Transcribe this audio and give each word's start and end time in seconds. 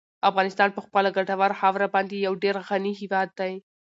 افغانستان 0.29 0.69
په 0.73 0.81
خپله 0.85 1.09
ګټوره 1.17 1.55
خاوره 1.59 1.87
باندې 1.95 2.15
یو 2.25 2.33
ډېر 2.43 2.55
غني 2.69 2.93
هېواد 3.01 3.29
دی. 3.39 3.53